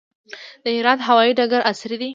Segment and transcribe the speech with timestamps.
[0.63, 2.09] د هرات هوايي ډګر عصري دی